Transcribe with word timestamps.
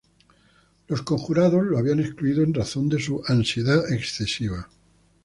Los 0.87 1.03
conjurados 1.03 1.63
lo 1.63 1.77
habían 1.77 1.99
excluido 1.99 2.41
en 2.41 2.55
razón 2.55 2.89
de 2.89 2.99
su 2.99 3.21
ansiedad 3.27 3.83
excesiva. 3.93 4.67